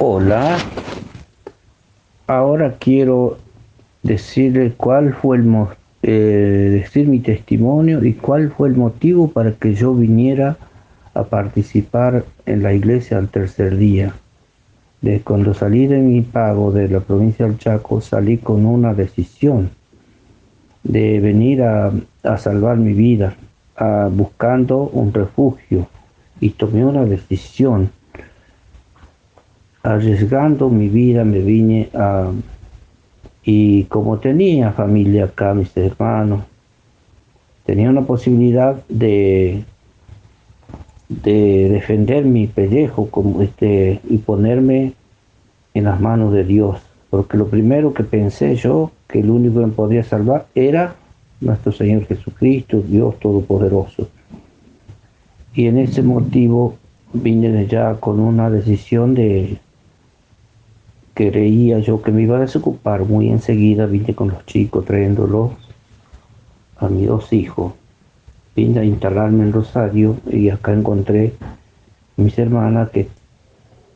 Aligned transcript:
Hola, 0.00 0.56
ahora 2.28 2.76
quiero 2.78 3.38
decirle 4.04 4.72
cuál 4.76 5.12
fue 5.12 5.38
el 5.38 5.52
eh, 6.04 6.70
decir 6.70 7.08
mi 7.08 7.18
testimonio 7.18 8.04
y 8.04 8.12
cuál 8.12 8.52
fue 8.52 8.68
el 8.68 8.76
motivo 8.76 9.26
para 9.32 9.50
que 9.50 9.74
yo 9.74 9.94
viniera 9.94 10.56
a 11.14 11.24
participar 11.24 12.24
en 12.46 12.62
la 12.62 12.74
iglesia 12.74 13.18
al 13.18 13.28
tercer 13.28 13.76
día. 13.76 14.14
De 15.00 15.20
cuando 15.20 15.52
salí 15.52 15.88
de 15.88 15.98
mi 15.98 16.20
pago 16.22 16.70
de 16.70 16.86
la 16.86 17.00
provincia 17.00 17.46
del 17.46 17.58
Chaco, 17.58 18.00
salí 18.00 18.38
con 18.38 18.66
una 18.66 18.94
decisión 18.94 19.70
de 20.84 21.18
venir 21.18 21.64
a, 21.64 21.92
a 22.22 22.38
salvar 22.38 22.76
mi 22.76 22.92
vida, 22.92 23.34
a, 23.74 24.08
buscando 24.12 24.82
un 24.92 25.12
refugio, 25.12 25.88
y 26.40 26.50
tomé 26.50 26.84
una 26.84 27.04
decisión 27.04 27.90
arriesgando 29.82 30.68
mi 30.68 30.88
vida 30.88 31.24
me 31.24 31.40
vine 31.40 31.88
a... 31.94 32.30
Y 33.44 33.84
como 33.84 34.18
tenía 34.18 34.72
familia 34.72 35.24
acá, 35.24 35.54
mis 35.54 35.74
hermanos, 35.76 36.42
tenía 37.64 37.88
una 37.88 38.02
posibilidad 38.02 38.76
de, 38.88 39.64
de 41.08 41.68
defender 41.70 42.24
mi 42.24 42.46
pellejo 42.46 43.08
como 43.10 43.40
este, 43.40 44.00
y 44.08 44.18
ponerme 44.18 44.92
en 45.72 45.84
las 45.84 45.98
manos 46.00 46.32
de 46.34 46.44
Dios. 46.44 46.78
Porque 47.08 47.38
lo 47.38 47.48
primero 47.48 47.94
que 47.94 48.04
pensé 48.04 48.54
yo, 48.56 48.90
que 49.06 49.20
el 49.20 49.30
único 49.30 49.60
que 49.60 49.66
me 49.66 49.72
podía 49.72 50.04
salvar 50.04 50.46
era 50.54 50.96
nuestro 51.40 51.72
Señor 51.72 52.06
Jesucristo, 52.06 52.82
Dios 52.82 53.18
Todopoderoso. 53.18 54.08
Y 55.54 55.66
en 55.66 55.78
ese 55.78 56.02
motivo 56.02 56.76
vine 57.14 57.66
ya 57.66 57.94
con 57.94 58.20
una 58.20 58.50
decisión 58.50 59.14
de 59.14 59.58
creía 61.18 61.80
yo 61.80 62.00
que 62.00 62.12
me 62.12 62.22
iba 62.22 62.36
a 62.36 62.40
desocupar 62.40 63.04
muy 63.04 63.28
enseguida, 63.28 63.86
vine 63.86 64.14
con 64.14 64.28
los 64.28 64.46
chicos 64.46 64.84
trayéndolos 64.84 65.50
a 66.76 66.88
mis 66.88 67.08
dos 67.08 67.32
hijos. 67.32 67.72
Vine 68.54 68.78
a 68.78 68.84
instalarme 68.84 69.42
en 69.42 69.52
Rosario 69.52 70.16
y 70.30 70.48
acá 70.50 70.72
encontré 70.72 71.32
mis 72.16 72.38
hermanas 72.38 72.90
que, 72.90 73.08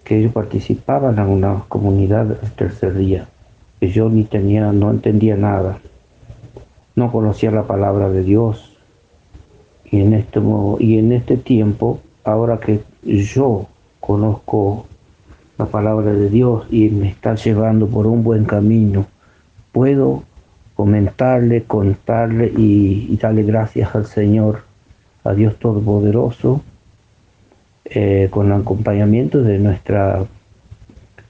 que 0.02 0.18
ellos 0.18 0.32
participaban 0.32 1.16
en 1.20 1.28
una 1.28 1.62
comunidad 1.68 2.38
el 2.42 2.50
tercer 2.52 2.96
día, 2.96 3.28
que 3.78 3.92
yo 3.92 4.08
ni 4.08 4.24
tenía, 4.24 4.72
no 4.72 4.90
entendía 4.90 5.36
nada, 5.36 5.78
no 6.96 7.12
conocía 7.12 7.52
la 7.52 7.68
palabra 7.68 8.08
de 8.10 8.24
Dios. 8.24 8.76
Y 9.88 10.00
en 10.00 10.14
este, 10.14 10.40
y 10.80 10.98
en 10.98 11.12
este 11.12 11.36
tiempo, 11.36 12.00
ahora 12.24 12.58
que 12.58 12.80
yo 13.04 13.68
conozco 14.00 14.86
la 15.62 15.70
palabra 15.70 16.12
de 16.12 16.28
Dios 16.28 16.66
y 16.70 16.88
me 16.90 17.08
está 17.08 17.36
llevando 17.36 17.86
por 17.86 18.08
un 18.08 18.24
buen 18.24 18.44
camino, 18.44 19.06
puedo 19.70 20.24
comentarle, 20.74 21.62
contarle 21.62 22.52
y, 22.56 23.16
darle 23.16 23.44
gracias 23.44 23.94
al 23.94 24.06
Señor, 24.06 24.62
a 25.22 25.34
Dios 25.34 25.56
Todopoderoso, 25.60 26.62
eh, 27.84 28.26
con 28.30 28.46
el 28.46 28.60
acompañamiento 28.60 29.42
de 29.42 29.58
nuestra 29.60 30.24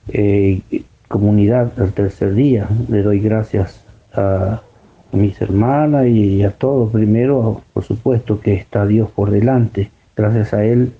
eh, 0.08 0.62
comunidad 1.08 1.72
del 1.72 1.92
tercer 1.92 2.34
día. 2.34 2.68
Le 2.88 3.02
doy 3.02 3.20
gracias 3.20 3.84
a, 4.14 4.62
mis 5.12 5.38
hermanas 5.42 6.06
y 6.06 6.42
a 6.42 6.52
todos. 6.52 6.90
Primero, 6.90 7.60
por 7.74 7.84
supuesto, 7.84 8.40
que 8.40 8.54
está 8.54 8.86
Dios 8.86 9.10
por 9.10 9.30
delante. 9.30 9.90
Gracias 10.16 10.54
a 10.54 10.64
Él 10.64 10.94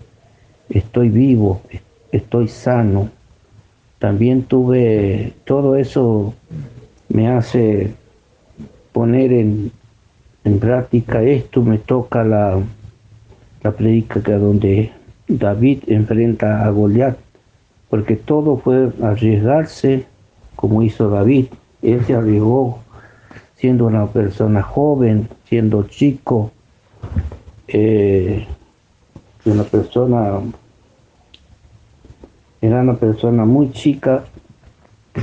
estoy 0.68 1.08
vivo, 1.08 1.62
estoy 2.10 2.48
sano. 2.48 3.08
También 4.02 4.42
tuve, 4.42 5.32
todo 5.44 5.76
eso 5.76 6.34
me 7.08 7.28
hace 7.28 7.94
poner 8.90 9.32
en, 9.32 9.70
práctica 10.58 11.22
esto, 11.22 11.62
me 11.62 11.78
toca 11.78 12.24
la, 12.24 12.60
la 13.62 13.70
predica 13.70 14.18
donde 14.18 14.90
David 15.28 15.84
enfrenta 15.86 16.64
a 16.66 16.70
Goliat, 16.70 17.16
porque 17.90 18.16
todo 18.16 18.56
fue 18.56 18.90
arriesgarse 19.04 20.04
como 20.56 20.82
hizo 20.82 21.08
David. 21.08 21.46
Él 21.80 22.04
se 22.04 22.14
arriesgó 22.14 22.80
siendo 23.54 23.86
una 23.86 24.08
persona 24.08 24.62
joven, 24.62 25.28
siendo 25.44 25.84
chico, 25.84 26.50
eh, 27.68 28.48
una 29.44 29.62
persona 29.62 30.40
era 32.62 32.80
una 32.80 32.94
persona 32.94 33.44
muy 33.44 33.72
chica 33.72 34.24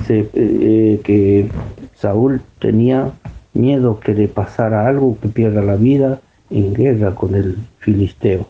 eh, 0.09 1.01
que 1.03 1.49
Saúl 1.95 2.41
tenía 2.59 3.11
miedo 3.53 3.99
que 3.99 4.13
le 4.13 4.27
pasara 4.27 4.87
algo, 4.87 5.17
que 5.19 5.29
pierda 5.29 5.61
la 5.61 5.75
vida 5.75 6.19
en 6.49 6.73
guerra 6.73 7.15
con 7.15 7.33
el 7.33 7.57
filisteo. 7.79 8.45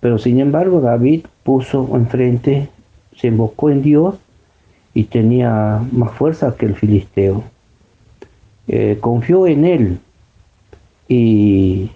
Pero 0.00 0.18
sin 0.18 0.40
embargo 0.40 0.80
David 0.80 1.26
puso 1.44 1.88
enfrente, 1.94 2.68
se 3.16 3.28
invocó 3.28 3.70
en 3.70 3.82
Dios 3.82 4.16
y 4.94 5.04
tenía 5.04 5.80
más 5.92 6.12
fuerza 6.12 6.56
que 6.56 6.66
el 6.66 6.74
filisteo. 6.74 7.44
Eh, 8.66 8.98
confió 9.00 9.46
en 9.46 9.64
él 9.64 9.98
y 11.08 11.90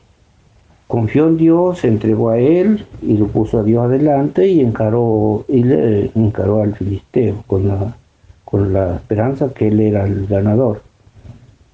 confió 0.91 1.29
en 1.29 1.37
Dios, 1.37 1.79
se 1.79 1.89
entregó 1.89 2.31
a 2.31 2.39
él 2.39 2.85
y 3.01 3.17
lo 3.17 3.29
puso 3.29 3.61
a 3.61 3.63
Dios 3.63 3.85
adelante 3.85 4.49
y 4.49 4.61
encaró, 4.61 5.45
y 5.49 5.63
le 5.63 6.11
encaró 6.17 6.63
al 6.63 6.75
filisteo 6.75 7.45
con 7.47 7.69
la, 7.69 7.97
con 8.45 8.73
la 8.73 8.97
esperanza 8.97 9.55
que 9.55 9.69
él 9.69 9.79
era 9.79 10.05
el 10.05 10.27
ganador. 10.27 10.83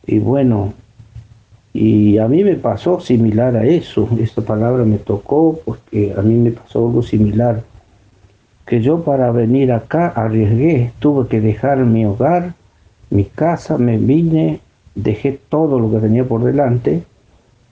Y 0.06 0.18
bueno, 0.18 0.74
y 1.72 2.18
a 2.18 2.28
mí 2.28 2.44
me 2.44 2.56
pasó 2.56 3.00
similar 3.00 3.56
a 3.56 3.64
eso, 3.64 4.06
esta 4.20 4.42
palabra 4.42 4.84
me 4.84 4.98
tocó 4.98 5.58
porque 5.64 6.14
a 6.16 6.20
mí 6.20 6.34
me 6.34 6.50
pasó 6.50 6.86
algo 6.86 7.02
similar, 7.02 7.62
que 8.66 8.82
yo 8.82 9.02
para 9.02 9.32
venir 9.32 9.72
acá 9.72 10.08
arriesgué, 10.08 10.92
tuve 10.98 11.26
que 11.28 11.40
dejar 11.40 11.78
mi 11.78 12.04
hogar, 12.04 12.52
mi 13.08 13.24
casa, 13.24 13.78
me 13.78 13.96
vine, 13.96 14.60
dejé 14.94 15.40
todo 15.48 15.80
lo 15.80 15.90
que 15.90 16.00
tenía 16.00 16.24
por 16.24 16.44
delante, 16.44 17.02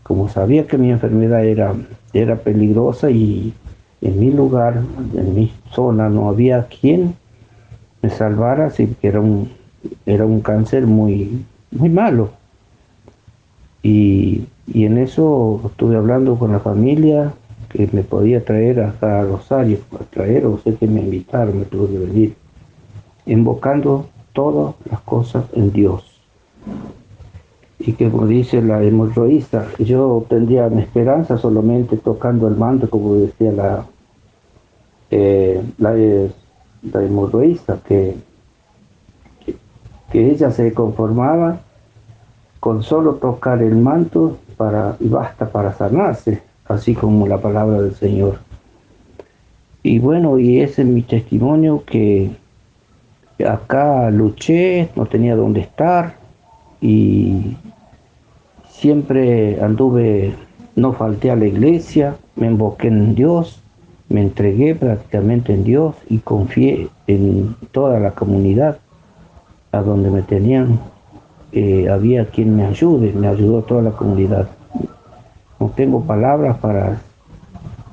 como 0.04 0.28
sabía 0.28 0.66
que 0.66 0.78
mi 0.78 0.90
enfermedad 0.90 1.44
era, 1.44 1.74
era 2.12 2.36
peligrosa 2.36 3.10
y 3.10 3.54
en 4.02 4.20
mi 4.20 4.30
lugar, 4.30 4.82
en 5.14 5.34
mi 5.34 5.50
zona, 5.72 6.10
no 6.10 6.28
había 6.28 6.66
quien 6.66 7.14
me 8.02 8.10
salvara, 8.10 8.66
así 8.66 8.94
era 9.02 9.20
un, 9.20 9.50
era 10.04 10.26
un 10.26 10.42
cáncer 10.42 10.86
muy, 10.86 11.42
muy 11.70 11.88
malo. 11.88 12.30
Y, 13.82 14.46
en 14.72 14.98
eso 14.98 15.60
estuve 15.66 15.96
hablando 15.96 16.38
con 16.38 16.52
la 16.52 16.60
familia 16.60 17.32
que 17.68 17.88
me 17.92 18.02
podía 18.02 18.44
traer 18.44 18.80
acá 18.80 19.20
a 19.20 19.24
Rosario, 19.24 19.78
traer, 20.10 20.46
o 20.46 20.58
sé 20.58 20.74
que 20.74 20.86
me 20.86 21.00
invitaron, 21.00 21.58
me 21.58 21.64
tuve 21.64 21.88
que 21.88 21.98
venir, 21.98 22.34
invocando 23.26 24.06
todas 24.32 24.74
las 24.90 25.00
cosas 25.00 25.44
en 25.54 25.72
Dios 25.72 26.14
y 27.78 27.92
que 27.92 28.10
como 28.10 28.26
dice 28.26 28.62
la 28.62 28.82
hemorroísta, 28.82 29.66
yo 29.78 30.24
tendría 30.28 30.68
mi 30.68 30.82
esperanza 30.82 31.38
solamente 31.38 31.96
tocando 31.96 32.46
el 32.48 32.56
manto, 32.56 32.88
como 32.88 33.14
decía 33.14 33.52
la, 33.52 33.86
eh, 35.10 35.62
la, 35.78 37.02
hemorroísta, 37.02 37.78
que, 37.86 38.16
que, 40.12 40.30
ella 40.30 40.50
se 40.50 40.72
conformaba 40.72 41.60
con 42.60 42.82
solo 42.82 43.14
tocar 43.14 43.62
el 43.62 43.76
manto 43.76 44.38
para, 44.56 44.96
y 45.00 45.08
basta 45.08 45.50
para 45.50 45.72
sanarse, 45.74 46.42
así 46.66 46.94
como 46.94 47.26
la 47.26 47.38
palabra 47.38 47.82
del 47.82 47.94
Señor. 47.94 48.38
Y 49.82 49.98
bueno, 49.98 50.38
y 50.38 50.60
ese 50.60 50.82
es 50.82 50.88
mi 50.88 51.02
testimonio 51.02 51.82
que 51.84 52.30
acá 53.46 54.10
luché, 54.10 54.88
no 54.94 55.06
tenía 55.06 55.36
dónde 55.36 55.60
estar 55.60 56.23
y 56.84 57.56
Siempre 58.84 59.62
anduve, 59.62 60.34
no 60.76 60.92
falté 60.92 61.30
a 61.30 61.36
la 61.36 61.46
iglesia, 61.46 62.16
me 62.36 62.48
invoqué 62.48 62.88
en 62.88 63.14
Dios, 63.14 63.62
me 64.10 64.20
entregué 64.20 64.74
prácticamente 64.74 65.54
en 65.54 65.64
Dios 65.64 65.94
y 66.10 66.18
confié 66.18 66.88
en 67.06 67.56
toda 67.72 67.98
la 67.98 68.10
comunidad 68.10 68.78
a 69.72 69.80
donde 69.80 70.10
me 70.10 70.20
tenían. 70.20 70.80
Eh, 71.52 71.88
había 71.88 72.26
quien 72.26 72.56
me 72.56 72.66
ayude, 72.66 73.12
me 73.12 73.28
ayudó 73.28 73.62
toda 73.62 73.80
la 73.80 73.92
comunidad. 73.92 74.48
No 75.58 75.70
tengo 75.74 76.02
palabras 76.02 76.58
para, 76.58 77.00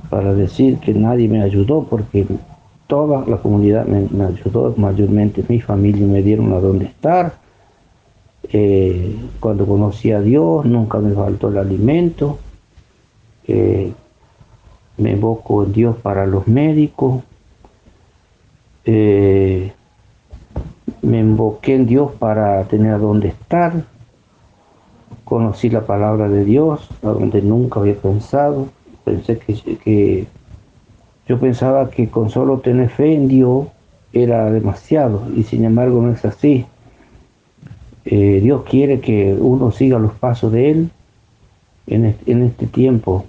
para 0.10 0.34
decir 0.34 0.80
que 0.80 0.94
nadie 0.94 1.30
me 1.30 1.42
ayudó 1.42 1.84
porque 1.90 2.26
toda 2.88 3.24
la 3.28 3.38
comunidad 3.38 3.86
me, 3.86 4.10
me 4.12 4.26
ayudó, 4.26 4.74
mayormente 4.76 5.46
mi 5.48 5.62
familia 5.62 6.06
me 6.06 6.22
dieron 6.22 6.52
a 6.52 6.60
dónde 6.60 6.86
estar 6.86 7.34
cuando 9.40 9.66
conocí 9.66 10.12
a 10.12 10.20
Dios 10.20 10.66
nunca 10.66 11.00
me 11.00 11.14
faltó 11.14 11.50
el 11.50 11.58
alimento. 11.58 12.38
Eh, 13.48 13.94
me 14.98 15.12
invoco 15.12 15.64
en 15.64 15.74
Dios 15.74 15.96
para 15.98 16.26
los 16.26 16.48
médicos. 16.48 17.24
Eh, 18.86 19.72
me 21.02 21.20
invoqué 21.20 21.76
en 21.76 21.86
Dios 21.86 22.12
para 22.20 22.64
tener 22.66 23.00
dónde 23.00 23.30
estar, 23.30 23.86
conocí 25.24 25.70
la 25.70 25.86
palabra 25.86 26.30
de 26.30 26.46
Dios, 26.46 26.88
a 27.04 27.08
donde 27.08 27.42
nunca 27.42 27.80
había 27.80 27.96
pensado, 27.96 28.68
pensé 29.04 29.38
que, 29.40 29.78
que 29.78 30.28
yo 31.28 31.40
pensaba 31.40 31.90
que 31.90 32.10
con 32.10 32.30
solo 32.30 32.60
tener 32.60 32.90
fe 32.90 33.14
en 33.14 33.28
Dios 33.28 33.68
era 34.14 34.52
demasiado 34.52 35.24
y 35.36 35.44
sin 35.44 35.66
embargo 35.66 36.02
no 36.02 36.12
es 36.12 36.24
así. 36.26 36.66
Eh, 38.06 38.40
Dios 38.42 38.64
quiere 38.64 39.00
que 39.00 39.34
uno 39.34 39.72
siga 39.72 40.00
los 40.00 40.14
pasos 40.14 40.52
de 40.52 40.72
Él 40.72 40.90
en 41.88 42.06
este, 42.44 42.68
tiempo 42.68 43.26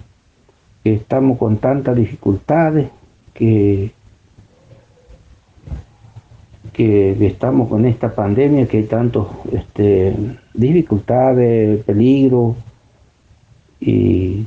que 0.83 0.93
estamos 0.93 1.37
con 1.37 1.57
tantas 1.57 1.95
dificultades, 1.95 2.89
que, 3.33 3.91
que 6.73 7.25
estamos 7.25 7.69
con 7.69 7.85
esta 7.85 8.13
pandemia, 8.13 8.67
que 8.67 8.77
hay 8.77 8.83
tantas 8.83 9.25
este, 9.51 10.15
dificultades, 10.53 11.83
peligro, 11.83 12.55
y 13.79 14.45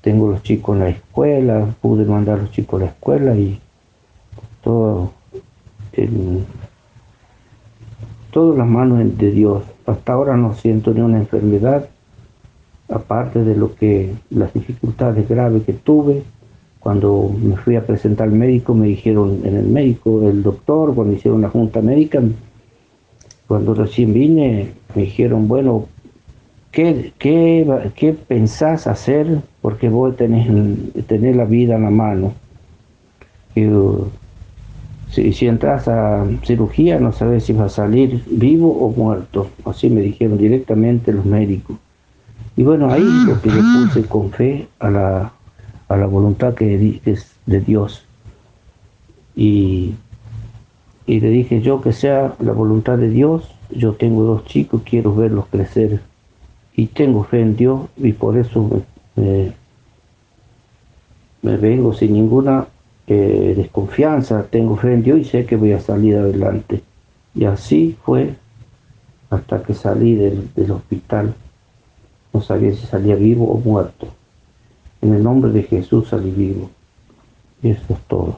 tengo 0.00 0.30
los 0.30 0.42
chicos 0.42 0.76
en 0.76 0.84
la 0.84 0.88
escuela, 0.90 1.74
pude 1.80 2.04
mandar 2.04 2.38
a 2.38 2.42
los 2.42 2.50
chicos 2.52 2.80
a 2.80 2.84
la 2.84 2.90
escuela 2.90 3.34
y 3.34 3.58
todo 4.62 5.12
en 8.36 8.42
todas 8.42 8.58
las 8.58 8.68
manos 8.68 9.16
de 9.16 9.30
Dios. 9.30 9.62
Hasta 9.86 10.12
ahora 10.12 10.36
no 10.36 10.54
siento 10.54 10.92
ni 10.92 11.00
una 11.00 11.16
enfermedad, 11.16 11.88
aparte 12.90 13.42
de 13.42 13.56
lo 13.56 13.74
que 13.74 14.12
las 14.28 14.52
dificultades 14.52 15.26
graves 15.26 15.62
que 15.64 15.72
tuve. 15.72 16.22
Cuando 16.78 17.34
me 17.42 17.56
fui 17.56 17.76
a 17.76 17.86
presentar 17.86 18.28
al 18.28 18.34
médico, 18.34 18.74
me 18.74 18.88
dijeron 18.88 19.40
en 19.42 19.56
el 19.56 19.66
médico, 19.66 20.28
el 20.28 20.42
doctor, 20.42 20.94
cuando 20.94 21.14
hicieron 21.14 21.40
la 21.40 21.48
junta 21.48 21.80
médica, 21.80 22.22
cuando 23.48 23.72
recién 23.72 24.12
vine, 24.12 24.72
me 24.94 25.02
dijeron, 25.02 25.48
bueno, 25.48 25.86
¿qué, 26.70 27.14
qué, 27.18 27.90
qué 27.96 28.12
pensás 28.12 28.86
hacer? 28.86 29.40
Porque 29.62 29.88
vos 29.88 30.14
tenés, 30.14 30.46
tenés 31.06 31.34
la 31.34 31.46
vida 31.46 31.76
en 31.76 31.84
la 31.84 31.90
mano. 31.90 32.34
Y, 33.54 33.64
si, 35.16 35.32
si 35.32 35.46
entras 35.46 35.88
a 35.88 36.26
cirugía, 36.44 37.00
no 37.00 37.10
sabes 37.10 37.44
si 37.44 37.54
vas 37.54 37.72
a 37.72 37.82
salir 37.84 38.22
vivo 38.26 38.70
o 38.70 38.90
muerto. 38.90 39.48
Así 39.64 39.88
me 39.88 40.02
dijeron 40.02 40.36
directamente 40.36 41.12
los 41.12 41.24
médicos. 41.24 41.78
Y 42.56 42.62
bueno, 42.62 42.92
ahí 42.92 43.04
lo 43.26 43.40
que 43.40 43.50
le 43.50 43.60
puse 43.60 44.06
con 44.06 44.30
fe 44.30 44.68
a 44.78 44.90
la, 44.90 45.32
a 45.88 45.96
la 45.96 46.06
voluntad 46.06 46.54
que 46.54 47.00
es 47.04 47.32
de 47.46 47.60
Dios. 47.60 48.04
Y, 49.34 49.94
y 51.06 51.20
le 51.20 51.30
dije 51.30 51.62
yo 51.62 51.80
que 51.80 51.92
sea 51.92 52.34
la 52.38 52.52
voluntad 52.52 52.98
de 52.98 53.08
Dios, 53.08 53.50
yo 53.70 53.94
tengo 53.94 54.22
dos 54.22 54.44
chicos, 54.44 54.82
quiero 54.84 55.14
verlos 55.14 55.46
crecer. 55.46 56.00
Y 56.74 56.88
tengo 56.88 57.24
fe 57.24 57.40
en 57.40 57.56
Dios 57.56 57.88
y 57.96 58.12
por 58.12 58.36
eso 58.36 58.84
me, 59.16 59.52
me, 61.42 61.56
vengo 61.56 61.94
sin 61.94 62.12
ninguna 62.12 62.66
eh, 63.06 63.54
desconfianza, 63.56 64.44
tengo 64.44 64.76
fe 64.76 64.92
en 64.92 65.02
Dios 65.02 65.20
y 65.20 65.24
sé 65.24 65.46
que 65.46 65.56
voy 65.56 65.72
a 65.72 65.80
salir 65.80 66.16
adelante. 66.16 66.82
Y 67.34 67.44
así 67.44 67.96
fue 68.04 68.34
hasta 69.30 69.62
que 69.62 69.74
salí 69.74 70.14
del, 70.14 70.48
del 70.54 70.70
hospital. 70.70 71.34
No 72.32 72.40
sabía 72.40 72.72
si 72.74 72.86
salía 72.86 73.14
vivo 73.14 73.50
o 73.50 73.58
muerto. 73.58 74.08
En 75.02 75.14
el 75.14 75.22
nombre 75.22 75.50
de 75.52 75.62
Jesús 75.62 76.08
salí 76.08 76.30
vivo. 76.30 76.70
Y 77.62 77.70
eso 77.70 77.84
es 77.90 78.00
todo. 78.08 78.36